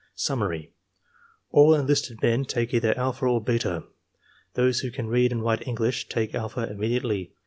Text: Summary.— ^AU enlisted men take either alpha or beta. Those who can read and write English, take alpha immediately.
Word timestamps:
Summary.— 0.15 0.73
^AU 1.53 1.79
enlisted 1.79 2.23
men 2.23 2.43
take 2.45 2.73
either 2.73 2.97
alpha 2.97 3.27
or 3.27 3.39
beta. 3.39 3.83
Those 4.55 4.79
who 4.79 4.89
can 4.89 5.05
read 5.05 5.31
and 5.31 5.43
write 5.43 5.67
English, 5.67 6.09
take 6.09 6.33
alpha 6.33 6.67
immediately. 6.71 7.33